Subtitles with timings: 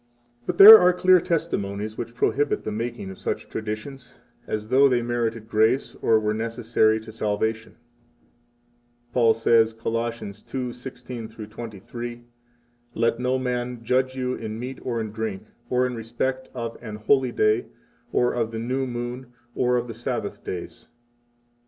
[0.47, 4.89] 43 But there are clear testimonies which prohibit the making of such traditions, as though
[4.89, 7.75] they merited grace or were necessary to 44 salvation.
[9.13, 9.91] Paul says, Col.
[9.93, 12.23] 2:16 23:
[12.95, 16.95] Let no man judge you in meat, or in drink, or in respect of an
[16.95, 17.67] holy day,
[18.11, 20.87] or of the new moon, or of the Sabbath days.